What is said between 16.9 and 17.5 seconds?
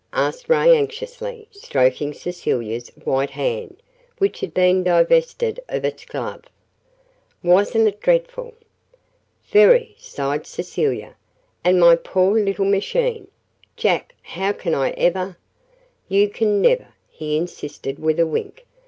he